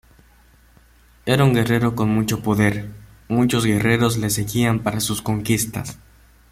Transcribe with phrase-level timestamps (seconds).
[1.27, 2.89] Era un guerrero con mucho poder,
[3.27, 5.99] muchos guerreros le seguían para sus conquistas.